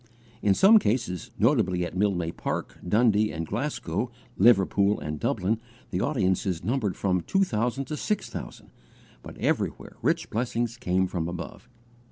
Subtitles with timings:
[0.41, 5.59] In some cases, notably at Mildmay Park, Dundee and Glasgow, Liverpool and Dublin,
[5.91, 8.71] the audiences numbered from two thousand to six thousand,
[9.21, 11.69] but everywhere rich blessing came from above.